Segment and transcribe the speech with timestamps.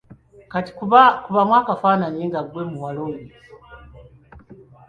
[0.51, 0.71] Kati
[1.25, 3.21] kubamu akafaananyi nga ggwe muwala oyo.